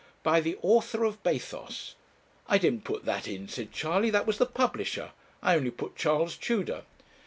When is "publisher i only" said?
4.47-5.69